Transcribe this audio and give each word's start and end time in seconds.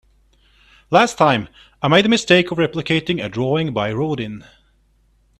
Last 0.89 1.15
time, 1.19 1.47
I 1.83 1.87
made 1.87 2.05
the 2.05 2.09
mistake 2.09 2.49
of 2.49 2.57
replicating 2.57 3.23
a 3.23 3.29
drawing 3.29 3.71
by 3.71 3.93
Rodin. 3.93 4.43